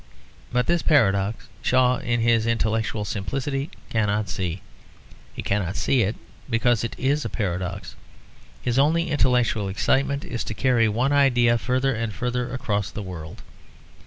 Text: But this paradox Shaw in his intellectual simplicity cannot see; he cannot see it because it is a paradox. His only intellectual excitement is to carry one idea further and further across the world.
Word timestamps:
But 0.51 0.65
this 0.65 0.81
paradox 0.81 1.47
Shaw 1.61 1.97
in 1.99 2.21
his 2.21 2.47
intellectual 2.47 3.05
simplicity 3.05 3.69
cannot 3.91 4.29
see; 4.29 4.63
he 5.35 5.43
cannot 5.43 5.75
see 5.75 6.01
it 6.01 6.15
because 6.49 6.83
it 6.83 6.95
is 6.97 7.23
a 7.23 7.29
paradox. 7.29 7.95
His 8.63 8.79
only 8.79 9.11
intellectual 9.11 9.67
excitement 9.69 10.25
is 10.25 10.43
to 10.45 10.55
carry 10.55 10.89
one 10.89 11.11
idea 11.11 11.55
further 11.59 11.93
and 11.93 12.11
further 12.11 12.51
across 12.51 12.89
the 12.89 13.03
world. 13.03 13.43